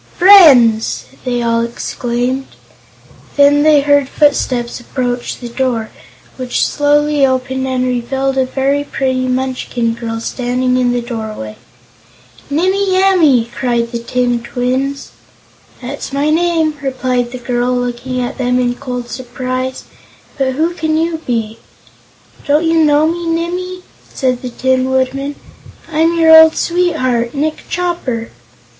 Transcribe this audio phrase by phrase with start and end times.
[0.17, 2.47] "Friends!" they all exclaimed.
[3.37, 5.91] Then they heard footsteps approach the door,
[6.37, 11.55] which slowly opened and revealed a very pretty Munchkin girl standing in the doorway.
[12.49, 15.11] "Nimmie Amee!" cried the tin twins.
[15.83, 19.83] "That's my name," replied the girl, looking at them in cold surprise.
[20.35, 21.59] "But who can you be?"
[22.47, 25.35] "Don't you know me, Nimmie?" said the Tin Woodman.
[25.91, 28.31] "I'm your old sweetheart, Nick Chopper!"